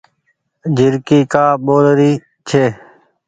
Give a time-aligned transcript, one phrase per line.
[0.77, 2.11] جهرڪي ڪآ ٻول رهي
[2.47, 2.65] ڇي۔